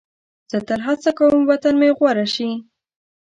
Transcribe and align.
زه 0.51 0.57
تل 0.67 0.79
هڅه 0.87 1.09
کوم 1.17 1.39
وطن 1.51 1.73
مې 1.81 1.89
غوره 1.97 2.25
شي. 2.35 2.49